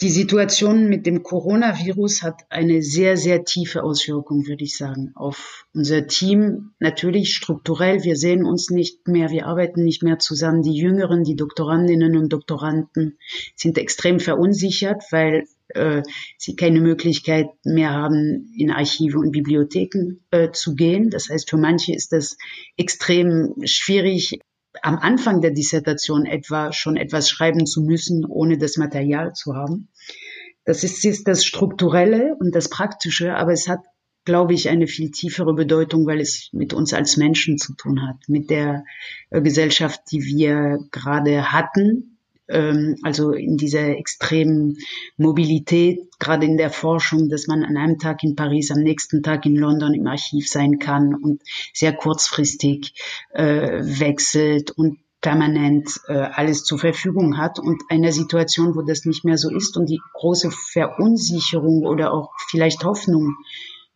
Die 0.01 0.09
Situation 0.09 0.87
mit 0.87 1.05
dem 1.05 1.23
Coronavirus 1.23 2.23
hat 2.23 2.45
eine 2.49 2.81
sehr, 2.81 3.17
sehr 3.17 3.43
tiefe 3.43 3.83
Auswirkung, 3.83 4.47
würde 4.47 4.63
ich 4.63 4.77
sagen, 4.77 5.11
auf 5.13 5.65
unser 5.73 6.07
Team. 6.07 6.71
Natürlich 6.79 7.33
strukturell, 7.33 8.05
wir 8.05 8.15
sehen 8.15 8.45
uns 8.45 8.69
nicht 8.69 9.09
mehr, 9.09 9.29
wir 9.29 9.45
arbeiten 9.45 9.83
nicht 9.83 10.01
mehr 10.01 10.17
zusammen. 10.17 10.61
Die 10.61 10.77
Jüngeren, 10.77 11.25
die 11.25 11.35
Doktorandinnen 11.35 12.15
und 12.15 12.31
Doktoranden 12.31 13.17
sind 13.57 13.77
extrem 13.77 14.21
verunsichert, 14.21 15.03
weil 15.11 15.43
äh, 15.69 16.01
sie 16.37 16.55
keine 16.55 16.79
Möglichkeit 16.79 17.47
mehr 17.65 17.91
haben, 17.91 18.53
in 18.55 18.71
Archive 18.71 19.19
und 19.19 19.31
Bibliotheken 19.31 20.21
äh, 20.31 20.51
zu 20.51 20.75
gehen. 20.75 21.09
Das 21.09 21.29
heißt, 21.29 21.49
für 21.49 21.57
manche 21.57 21.93
ist 21.93 22.13
das 22.13 22.37
extrem 22.77 23.53
schwierig, 23.65 24.39
am 24.81 24.97
Anfang 24.97 25.41
der 25.41 25.51
Dissertation 25.51 26.25
etwa 26.25 26.71
schon 26.71 26.95
etwas 26.95 27.29
schreiben 27.29 27.65
zu 27.65 27.81
müssen, 27.81 28.25
ohne 28.25 28.57
das 28.57 28.77
Material 28.77 29.33
zu 29.33 29.55
haben. 29.55 29.89
Das 30.65 30.83
ist, 30.83 31.03
ist 31.05 31.27
das 31.27 31.45
Strukturelle 31.45 32.35
und 32.39 32.53
das 32.53 32.69
Praktische, 32.69 33.35
aber 33.35 33.51
es 33.53 33.67
hat, 33.67 33.79
glaube 34.25 34.53
ich, 34.53 34.69
eine 34.69 34.87
viel 34.87 35.09
tiefere 35.11 35.55
Bedeutung, 35.55 36.05
weil 36.05 36.19
es 36.19 36.49
mit 36.51 36.73
uns 36.73 36.93
als 36.93 37.17
Menschen 37.17 37.57
zu 37.57 37.73
tun 37.73 38.07
hat, 38.07 38.17
mit 38.27 38.49
der 38.49 38.83
äh, 39.31 39.41
Gesellschaft, 39.41 40.01
die 40.11 40.23
wir 40.23 40.79
gerade 40.91 41.51
hatten, 41.51 42.18
ähm, 42.49 42.97
also 43.03 43.31
in 43.31 43.57
dieser 43.57 43.97
extremen 43.97 44.77
Mobilität, 45.17 45.99
gerade 46.19 46.45
in 46.45 46.57
der 46.57 46.71
Forschung, 46.71 47.29
dass 47.29 47.47
man 47.47 47.63
an 47.63 47.77
einem 47.77 47.99
Tag 47.99 48.23
in 48.23 48.35
Paris, 48.35 48.71
am 48.71 48.79
nächsten 48.79 49.23
Tag 49.23 49.45
in 49.45 49.55
London 49.55 49.93
im 49.93 50.07
Archiv 50.07 50.49
sein 50.49 50.79
kann 50.79 51.13
und 51.13 51.41
sehr 51.73 51.93
kurzfristig 51.93 52.93
äh, 53.31 53.79
wechselt 53.81 54.71
und 54.71 54.99
permanent 55.21 55.99
äh, 56.07 56.13
alles 56.13 56.63
zur 56.63 56.79
Verfügung 56.79 57.37
hat 57.37 57.59
und 57.59 57.83
einer 57.89 58.11
Situation, 58.11 58.75
wo 58.75 58.81
das 58.81 59.05
nicht 59.05 59.25
mehr 59.25 59.37
so 59.37 59.49
ist 59.49 59.75
und 59.77 59.89
die 59.89 59.99
große 60.13 60.49
Verunsicherung 60.51 61.85
oder 61.85 62.13
auch 62.13 62.31
vielleicht 62.49 62.83
Hoffnung 62.85 63.35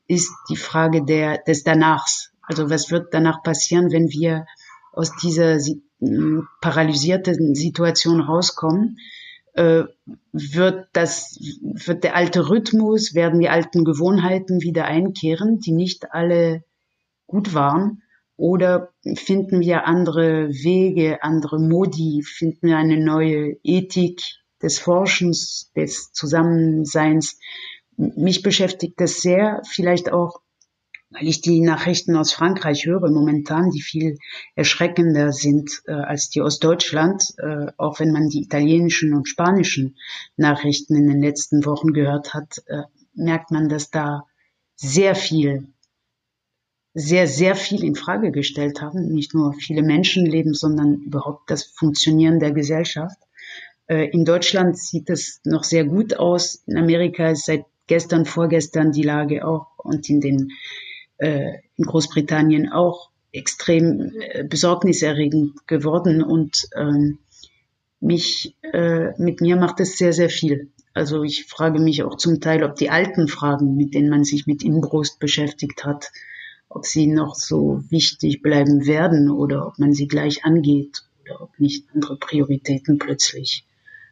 ist 0.08 0.32
die 0.50 0.58
Frage 0.58 1.04
der, 1.06 1.38
des 1.40 1.64
Danachs. 1.64 2.32
Also 2.42 2.70
was 2.70 2.92
wird 2.92 3.14
danach 3.14 3.42
passieren, 3.42 3.92
wenn 3.92 4.10
wir 4.10 4.46
aus 4.92 5.16
dieser 5.16 5.60
paralysierten 6.62 7.56
Situation 7.56 8.22
rauskommen, 8.22 8.98
äh, 9.54 9.84
wird 10.32 10.88
das, 10.94 11.38
wird 11.62 12.04
der 12.04 12.16
alte 12.16 12.50
Rhythmus, 12.50 13.14
werden 13.14 13.40
die 13.40 13.50
alten 13.50 13.86
Gewohnheiten 13.86 14.62
wieder 14.62 14.86
einkehren, 14.86 15.60
die 15.60 15.74
nicht 15.74 16.12
alle 16.12 16.64
gut 17.28 17.54
waren, 17.54 18.02
oder 18.36 18.92
finden 19.16 19.62
wir 19.62 19.86
andere 19.86 20.50
Wege, 20.50 21.24
andere 21.24 21.60
Modi, 21.60 22.24
finden 22.24 22.68
wir 22.68 22.78
eine 22.78 23.04
neue 23.04 23.58
Ethik 23.64 24.22
des 24.62 24.80
Forschens, 24.80 25.72
des 25.76 26.12
Zusammenseins. 26.14 27.38
Mich 27.96 28.42
beschäftigt 28.42 29.00
das 29.00 29.22
sehr, 29.22 29.62
vielleicht 29.70 30.12
auch 30.12 30.42
weil 31.14 31.28
ich 31.28 31.42
die 31.42 31.62
Nachrichten 31.62 32.16
aus 32.16 32.34
Frankreich 32.34 32.86
höre 32.86 33.10
momentan, 33.10 33.70
die 33.70 33.82
viel 33.82 34.18
erschreckender 34.56 35.32
sind 35.32 35.82
äh, 35.86 35.94
als 35.94 36.30
die 36.30 36.42
aus 36.42 36.60
Deutschland, 36.60 37.24
äh, 37.38 37.68
auch 37.78 38.00
wenn 38.00 38.12
man 38.12 38.30
die 38.30 38.42
italienischen 38.42 39.14
und 39.14 39.28
spanischen 39.28 39.98
Nachrichten 40.38 40.96
in 40.96 41.08
den 41.08 41.22
letzten 41.22 41.66
Wochen 41.66 41.94
gehört 41.94 42.34
hat, 42.34 42.64
äh, 42.68 42.84
merkt 43.14 43.52
man, 43.52 43.70
dass 43.70 43.92
da 43.92 44.26
sehr 44.76 45.16
viel, 45.16 45.68
sehr, 46.94 47.28
sehr 47.28 47.56
viel 47.56 47.84
in 47.84 47.96
Frage 47.96 48.32
gestellt 48.32 48.82
haben. 48.82 49.14
Nicht 49.14 49.34
nur 49.34 49.54
viele 49.54 49.84
Menschenleben, 49.84 50.54
sondern 50.54 50.96
überhaupt 50.96 51.50
das 51.50 51.64
Funktionieren 51.64 52.40
der 52.40 52.52
Gesellschaft. 52.52 53.18
Äh, 53.88 54.10
in 54.10 54.26
Deutschland 54.26 54.78
sieht 54.78 55.10
es 55.10 55.42
noch 55.44 55.64
sehr 55.64 55.86
gut 55.86 56.16
aus. 56.16 56.64
In 56.66 56.78
Amerika 56.78 57.30
ist 57.30 57.46
seit 57.46 57.66
gestern, 57.88 58.26
vorgestern 58.26 58.92
die 58.92 59.04
Lage 59.04 59.46
auch 59.46 59.68
und 59.78 60.10
in 60.10 60.22
den 60.22 60.52
äh, 61.24 61.60
in 61.78 61.86
Großbritannien 61.86 62.72
auch 62.72 63.10
extrem 63.32 64.12
äh, 64.20 64.44
besorgniserregend 64.44 65.68
geworden 65.68 66.22
und 66.22 66.68
ähm, 66.76 67.20
mich 68.00 68.56
äh, 68.62 69.12
mit 69.22 69.42
mir 69.42 69.56
macht 69.56 69.80
es 69.80 69.98
sehr 69.98 70.14
sehr 70.14 70.30
viel. 70.30 70.70
Also 70.94 71.24
ich 71.24 71.46
frage 71.46 71.80
mich 71.80 72.04
auch 72.04 72.18
zum 72.18 72.42
Teil, 72.42 72.64
ob 72.64 72.76
die 72.76 72.90
alten 72.90 73.28
Fragen, 73.28 73.76
mit 73.76 73.94
denen 73.94 74.10
man 74.10 74.24
sich 74.24 74.46
mit 74.46 74.64
Inbrust 74.64 75.20
beschäftigt 75.20 75.86
hat, 75.86 76.12
ob 76.70 76.86
sie 76.86 77.08
noch 77.08 77.36
so 77.36 77.82
wichtig 77.90 78.42
bleiben 78.42 78.86
werden 78.86 79.32
oder 79.32 79.66
ob 79.66 79.80
man 79.80 79.94
sie 79.94 80.08
gleich 80.08 80.46
angeht 80.46 81.04
oder 81.22 81.42
ob 81.42 81.60
nicht 81.60 81.88
andere 81.94 82.18
Prioritäten 82.18 83.00
plötzlich 83.00 83.66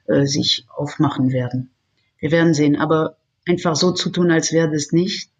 äh, 0.08 0.26
sich 0.26 0.66
aufmachen 0.76 1.32
werden. 1.32 1.70
Wir 2.20 2.32
werden 2.32 2.54
sehen. 2.54 2.78
Aber 2.78 3.18
einfach 3.46 3.76
so 3.76 3.92
zu 3.92 4.10
tun, 4.10 4.32
als 4.32 4.54
wäre 4.54 4.72
das 4.72 4.92
nicht, 4.92 5.31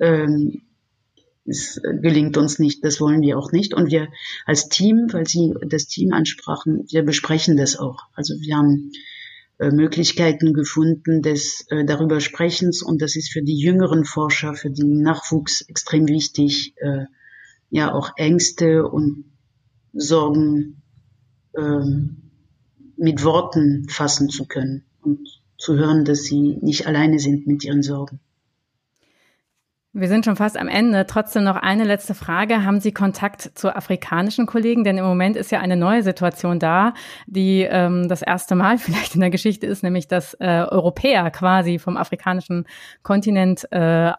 ähm, 0.00 0.62
es 1.44 1.80
gelingt 1.82 2.36
uns 2.36 2.58
nicht, 2.58 2.84
das 2.84 3.00
wollen 3.00 3.20
wir 3.20 3.38
auch 3.38 3.50
nicht. 3.52 3.74
Und 3.74 3.90
wir 3.90 4.08
als 4.46 4.68
Team, 4.68 5.08
weil 5.10 5.26
Sie 5.26 5.54
das 5.66 5.86
Team 5.86 6.12
ansprachen, 6.12 6.86
wir 6.90 7.02
besprechen 7.02 7.56
das 7.56 7.76
auch. 7.76 7.98
Also 8.14 8.34
wir 8.40 8.56
haben 8.56 8.92
äh, 9.58 9.70
Möglichkeiten 9.70 10.54
gefunden 10.54 11.22
des 11.22 11.66
äh, 11.68 11.84
darüber 11.84 12.20
Sprechens 12.20 12.82
und 12.82 13.02
das 13.02 13.16
ist 13.16 13.32
für 13.32 13.42
die 13.42 13.58
jüngeren 13.58 14.04
Forscher, 14.04 14.54
für 14.54 14.70
den 14.70 15.02
Nachwuchs 15.02 15.62
extrem 15.62 16.08
wichtig, 16.08 16.74
äh, 16.76 17.06
ja 17.70 17.92
auch 17.92 18.12
Ängste 18.16 18.86
und 18.86 19.24
Sorgen 19.92 20.82
äh, 21.54 21.84
mit 22.96 23.24
Worten 23.24 23.88
fassen 23.88 24.28
zu 24.30 24.46
können 24.46 24.84
und 25.00 25.28
zu 25.58 25.76
hören, 25.76 26.04
dass 26.04 26.22
sie 26.24 26.58
nicht 26.60 26.86
alleine 26.86 27.18
sind 27.18 27.46
mit 27.46 27.64
ihren 27.64 27.82
Sorgen. 27.82 28.20
Wir 29.94 30.08
sind 30.08 30.24
schon 30.24 30.36
fast 30.36 30.56
am 30.56 30.68
Ende. 30.68 31.04
Trotzdem 31.06 31.44
noch 31.44 31.56
eine 31.56 31.84
letzte 31.84 32.14
Frage. 32.14 32.64
Haben 32.64 32.80
Sie 32.80 32.92
Kontakt 32.92 33.42
zu 33.42 33.76
afrikanischen 33.76 34.46
Kollegen? 34.46 34.84
Denn 34.84 34.96
im 34.96 35.04
Moment 35.04 35.36
ist 35.36 35.52
ja 35.52 35.60
eine 35.60 35.76
neue 35.76 36.02
Situation 36.02 36.58
da, 36.58 36.94
die 37.26 37.68
ähm, 37.68 38.08
das 38.08 38.22
erste 38.22 38.54
Mal 38.54 38.78
vielleicht 38.78 39.16
in 39.16 39.20
der 39.20 39.28
Geschichte 39.28 39.66
ist, 39.66 39.82
nämlich 39.82 40.08
dass 40.08 40.32
äh, 40.40 40.64
Europäer 40.66 41.30
quasi 41.30 41.78
vom 41.78 41.98
afrikanischen 41.98 42.66
Kontinent 43.02 43.70
äh, 43.70 44.12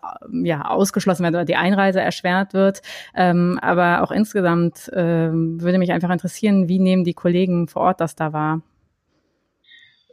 ja 0.43 0.61
ausgeschlossen 0.65 1.23
werden 1.23 1.35
oder 1.35 1.45
die 1.45 1.55
Einreise 1.55 2.01
erschwert 2.01 2.53
wird. 2.53 2.83
Ähm, 3.15 3.57
aber 3.59 4.03
auch 4.03 4.11
insgesamt 4.11 4.89
äh, 4.89 5.31
würde 5.31 5.79
mich 5.79 5.91
einfach 5.91 6.11
interessieren, 6.11 6.67
wie 6.67 6.77
nehmen 6.77 7.03
die 7.03 7.15
Kollegen 7.15 7.67
vor 7.67 7.81
Ort 7.81 7.99
das 7.99 8.15
da 8.15 8.31
wahr? 8.31 8.61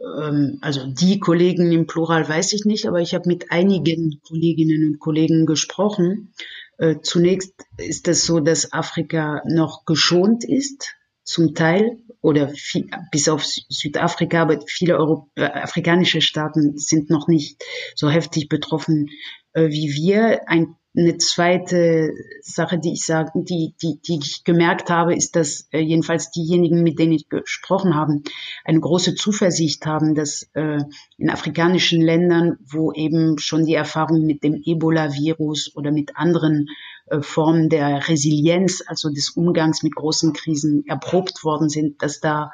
Ähm, 0.01 0.59
also 0.61 0.87
die 0.87 1.19
Kollegen 1.19 1.73
im 1.73 1.87
Plural 1.87 2.29
weiß 2.29 2.53
ich 2.53 2.65
nicht, 2.65 2.87
aber 2.87 3.01
ich 3.01 3.15
habe 3.15 3.29
mit 3.29 3.51
einigen 3.51 4.21
Kolleginnen 4.23 4.89
und 4.89 4.99
Kollegen 4.99 5.47
gesprochen. 5.47 6.33
Äh, 6.79 6.97
zunächst 7.03 7.55
ist 7.77 8.09
es 8.09 8.25
so, 8.25 8.41
dass 8.41 8.73
Afrika 8.73 9.43
noch 9.47 9.85
geschont 9.85 10.45
ist, 10.45 10.95
zum 11.23 11.55
Teil, 11.55 11.99
oder 12.23 12.49
viel, 12.49 12.89
bis 13.11 13.29
auf 13.29 13.45
Südafrika, 13.45 14.43
aber 14.43 14.61
viele 14.67 14.99
Euro, 14.99 15.31
äh, 15.37 15.45
afrikanische 15.45 16.21
Staaten 16.21 16.77
sind 16.77 17.09
noch 17.09 17.29
nicht 17.29 17.63
so 17.95 18.11
heftig 18.11 18.49
betroffen 18.49 19.09
äh, 19.53 19.69
wie 19.69 19.95
wir. 19.95 20.49
Ein 20.49 20.77
eine 20.97 21.19
zweite 21.19 22.13
Sache, 22.43 22.79
die 22.79 22.95
ich 22.95 23.05
sagen, 23.05 23.45
die, 23.45 23.75
die, 23.81 24.01
die 24.01 24.19
ich 24.21 24.43
gemerkt 24.43 24.91
habe, 24.91 25.15
ist, 25.15 25.37
dass 25.37 25.69
äh, 25.71 25.79
jedenfalls 25.79 26.33
diejenigen, 26.33 26.83
mit 26.83 26.99
denen 26.99 27.13
ich 27.13 27.29
gesprochen 27.29 27.95
habe, 27.95 28.21
eine 28.65 28.81
große 28.81 29.15
Zuversicht 29.15 29.87
haben, 29.87 30.17
dass 30.17 30.51
äh, 30.55 30.81
in 31.17 31.31
afrikanischen 31.31 32.01
Ländern, 32.01 32.59
wo 32.67 32.93
eben 32.93 33.39
schon 33.39 33.67
die 33.67 33.75
Erfahrungen 33.75 34.27
mit 34.27 34.43
dem 34.43 34.61
Ebola-Virus 34.65 35.77
oder 35.77 35.93
mit 35.93 36.17
anderen 36.17 36.67
äh, 37.07 37.21
Formen 37.21 37.69
der 37.69 38.09
Resilienz, 38.09 38.83
also 38.85 39.11
des 39.11 39.31
Umgangs 39.31 39.85
mit 39.85 39.95
großen 39.95 40.33
Krisen 40.33 40.85
erprobt 40.89 41.45
worden 41.45 41.69
sind, 41.69 42.03
dass 42.03 42.19
da 42.19 42.51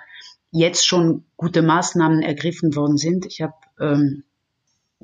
jetzt 0.50 0.86
schon 0.86 1.24
gute 1.36 1.62
Maßnahmen 1.62 2.20
ergriffen 2.20 2.76
worden 2.76 2.98
sind. 2.98 3.24
Ich 3.26 3.40
habe 3.40 3.54
ähm, 3.80 4.24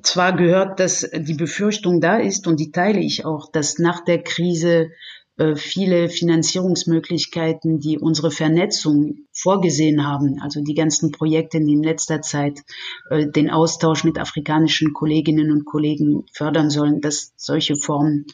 zwar 0.02 0.34
gehört, 0.34 0.80
dass 0.80 1.08
die 1.12 1.34
Befürchtung 1.34 2.00
da 2.00 2.16
ist 2.16 2.46
und 2.46 2.58
die 2.60 2.72
teile 2.72 3.00
ich 3.00 3.24
auch, 3.24 3.50
dass 3.50 3.78
nach 3.78 4.04
der 4.04 4.22
Krise 4.22 4.90
äh, 5.38 5.56
viele 5.56 6.10
Finanzierungsmöglichkeiten, 6.10 7.80
die 7.80 7.98
unsere 7.98 8.30
Vernetzung 8.30 9.26
vorgesehen 9.32 10.06
haben, 10.06 10.40
also 10.42 10.62
die 10.62 10.74
ganzen 10.74 11.10
Projekte, 11.10 11.58
die 11.58 11.72
in 11.72 11.82
letzter 11.82 12.20
Zeit 12.20 12.60
äh, 13.08 13.26
den 13.26 13.50
Austausch 13.50 14.04
mit 14.04 14.18
afrikanischen 14.18 14.92
Kolleginnen 14.92 15.50
und 15.50 15.64
Kollegen 15.64 16.26
fördern 16.34 16.68
sollen, 16.68 17.00
dass 17.00 17.32
solche 17.36 17.76
Formen 17.76 18.26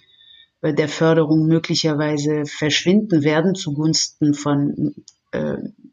äh, 0.61 0.75
der 0.75 0.89
Förderung 0.89 1.47
möglicherweise 1.47 2.45
verschwinden 2.47 3.23
werden 3.23 3.55
zugunsten 3.55 4.35
von 4.35 4.95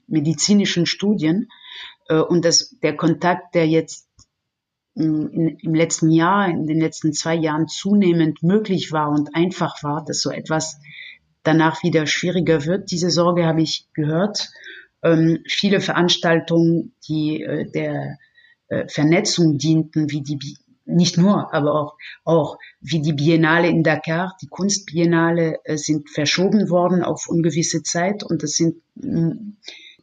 medizinischen 0.07 0.85
Studien 0.85 1.49
und 2.07 2.45
dass 2.45 2.73
der 2.81 2.95
Kontakt, 2.95 3.53
der 3.53 3.67
jetzt 3.67 4.07
in, 4.95 5.57
im 5.61 5.75
letzten 5.75 6.09
Jahr, 6.09 6.49
in 6.49 6.65
den 6.65 6.79
letzten 6.79 7.13
zwei 7.13 7.35
Jahren 7.35 7.67
zunehmend 7.67 8.43
möglich 8.43 8.91
war 8.91 9.09
und 9.09 9.35
einfach 9.35 9.83
war, 9.83 10.03
dass 10.05 10.21
so 10.21 10.31
etwas 10.31 10.79
danach 11.43 11.83
wieder 11.83 12.07
schwieriger 12.07 12.65
wird. 12.65 12.91
Diese 12.91 13.09
Sorge 13.09 13.45
habe 13.45 13.61
ich 13.61 13.87
gehört. 13.93 14.49
Ähm, 15.03 15.39
viele 15.47 15.81
Veranstaltungen, 15.81 16.95
die 17.07 17.41
äh, 17.41 17.69
der 17.69 18.17
äh, 18.69 18.87
Vernetzung 18.87 19.57
dienten, 19.57 20.09
wie 20.09 20.21
die 20.21 20.57
nicht 20.85 21.17
nur, 21.17 21.53
aber 21.53 21.73
auch, 21.73 21.97
auch 22.23 22.57
wie 22.79 23.01
die 23.01 23.13
Biennale 23.13 23.67
in 23.67 23.83
Dakar, 23.83 24.35
die 24.41 24.47
Kunstbiennale, 24.47 25.59
äh, 25.63 25.77
sind 25.77 26.09
verschoben 26.09 26.69
worden 26.69 27.03
auf 27.03 27.27
ungewisse 27.27 27.83
Zeit 27.83 28.23
und 28.23 28.43
das 28.43 28.51
sind 28.51 28.77
mm, 28.95 29.57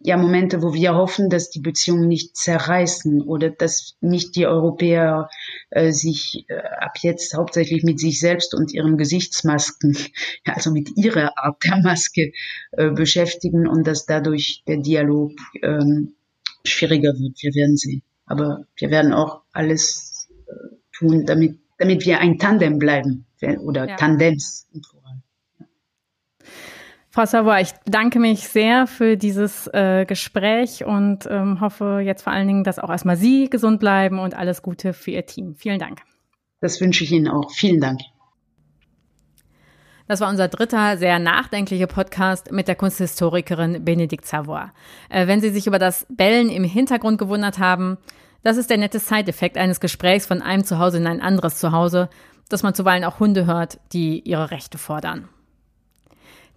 ja 0.04 0.16
Momente, 0.16 0.62
wo 0.62 0.74
wir 0.74 0.94
hoffen, 0.94 1.30
dass 1.30 1.50
die 1.50 1.60
Beziehungen 1.60 2.08
nicht 2.08 2.36
zerreißen 2.36 3.22
oder 3.22 3.50
dass 3.50 3.96
nicht 4.00 4.36
die 4.36 4.46
Europäer 4.46 5.28
äh, 5.70 5.92
sich 5.92 6.44
äh, 6.48 6.56
ab 6.56 6.96
jetzt 7.00 7.34
hauptsächlich 7.34 7.82
mit 7.84 8.00
sich 8.00 8.18
selbst 8.18 8.54
und 8.54 8.72
ihren 8.72 8.96
Gesichtsmasken, 8.96 9.96
also 10.44 10.72
mit 10.72 10.96
ihrer 10.96 11.38
Art 11.38 11.62
der 11.64 11.78
Maske 11.82 12.32
äh, 12.72 12.90
beschäftigen 12.90 13.66
und 13.66 13.86
dass 13.86 14.06
dadurch 14.06 14.62
der 14.66 14.78
Dialog 14.78 15.32
ähm, 15.62 16.14
schwieriger 16.64 17.12
wird. 17.14 17.42
Wir 17.42 17.54
werden 17.54 17.76
sehen. 17.76 18.02
Aber 18.26 18.66
wir 18.76 18.90
werden 18.90 19.12
auch 19.12 19.42
alles 19.52 20.28
äh, 20.46 20.76
tun, 20.96 21.26
damit, 21.26 21.58
damit 21.78 22.06
wir 22.06 22.18
ein 22.18 22.38
Tandem 22.38 22.78
bleiben 22.78 23.26
oder 23.60 23.88
ja. 23.88 23.96
Tandems. 23.96 24.68
Frau 27.14 27.26
Savoy, 27.26 27.60
ich 27.60 27.72
danke 27.84 28.18
mich 28.18 28.48
sehr 28.48 28.86
für 28.86 29.18
dieses 29.18 29.66
äh, 29.66 30.06
Gespräch 30.06 30.86
und 30.86 31.28
ähm, 31.28 31.60
hoffe 31.60 32.00
jetzt 32.02 32.22
vor 32.22 32.32
allen 32.32 32.46
Dingen, 32.46 32.64
dass 32.64 32.78
auch 32.78 32.88
erstmal 32.88 33.18
Sie 33.18 33.50
gesund 33.50 33.80
bleiben 33.80 34.18
und 34.18 34.34
alles 34.34 34.62
Gute 34.62 34.94
für 34.94 35.10
Ihr 35.10 35.26
Team. 35.26 35.54
Vielen 35.54 35.78
Dank. 35.78 36.00
Das 36.62 36.80
wünsche 36.80 37.04
ich 37.04 37.12
Ihnen 37.12 37.28
auch. 37.28 37.50
Vielen 37.50 37.82
Dank. 37.82 38.00
Das 40.08 40.20
war 40.20 40.30
unser 40.30 40.48
dritter, 40.48 40.96
sehr 40.96 41.18
nachdenklicher 41.18 41.86
Podcast 41.86 42.50
mit 42.50 42.66
der 42.66 42.76
Kunsthistorikerin 42.76 43.84
Benedikt 43.84 44.24
Savoy. 44.24 44.70
Äh, 45.10 45.26
wenn 45.26 45.42
Sie 45.42 45.50
sich 45.50 45.66
über 45.66 45.78
das 45.78 46.06
Bellen 46.08 46.48
im 46.48 46.64
Hintergrund 46.64 47.18
gewundert 47.18 47.58
haben, 47.58 47.98
das 48.42 48.56
ist 48.56 48.70
der 48.70 48.78
nette 48.78 49.00
Side-Effekt 49.00 49.58
eines 49.58 49.80
Gesprächs 49.80 50.24
von 50.24 50.40
einem 50.40 50.64
Zuhause 50.64 50.96
in 50.96 51.06
ein 51.06 51.20
anderes 51.20 51.58
Zuhause, 51.58 52.08
dass 52.48 52.62
man 52.62 52.74
zuweilen 52.74 53.04
auch 53.04 53.20
Hunde 53.20 53.44
hört, 53.44 53.80
die 53.92 54.20
ihre 54.20 54.50
Rechte 54.50 54.78
fordern. 54.78 55.28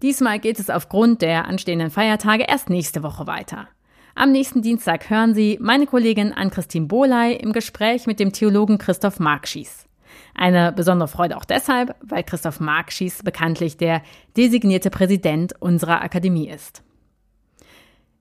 Diesmal 0.06 0.38
geht 0.38 0.60
es 0.60 0.70
aufgrund 0.70 1.24
der 1.24 1.46
anstehenden 1.46 1.90
Feiertage 1.90 2.46
erst 2.48 2.70
nächste 2.70 3.02
Woche 3.02 3.26
weiter. 3.26 3.68
Am 4.14 4.32
nächsten 4.32 4.62
Dienstag 4.62 5.10
hören 5.10 5.34
Sie 5.34 5.58
meine 5.60 5.88
Kollegin 5.88 6.32
Ann-Christine 6.32 6.86
Bohley 6.86 7.34
im 7.38 7.54
Gespräch 7.54 8.06
mit 8.06 8.20
dem 8.20 8.32
Theologen 8.32 8.78
Christoph 8.78 9.20
Markschies. 9.20 9.88
Eine 10.36 10.72
besondere 10.72 11.08
Freude 11.08 11.36
auch 11.36 11.44
deshalb, 11.44 11.96
weil 12.04 12.22
Christoph 12.22 12.60
Markschies 12.60 13.24
bekanntlich 13.24 13.78
der 13.78 14.04
designierte 14.38 14.92
Präsident 14.92 15.60
unserer 15.60 16.04
Akademie 16.04 16.50
ist. 16.50 16.84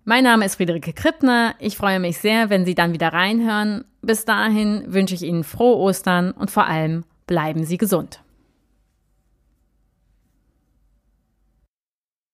Mein 0.05 0.25
Name 0.25 0.47
ist 0.47 0.55
Friederike 0.55 0.95
Krippner. 0.95 1.55
Ich 1.59 1.77
freue 1.77 2.01
mich 2.01 2.17
sehr, 2.17 2.49
wenn 2.49 2.65
Sie 2.65 2.75
dann 2.75 2.95
wieder 2.95 3.13
reinhören. 3.13 3.85
Bis 4.01 4.25
dahin 4.25 4.85
wünsche 4.87 5.17
ich 5.17 5.23
Ihnen 5.23 5.45
frohe 5.45 5.77
Ostern 5.77 6.31
und 6.31 6.51
vor 6.51 6.67
allem 6.67 7.05
bleiben 7.27 7.65
Sie 7.65 7.77
gesund. 7.77 8.25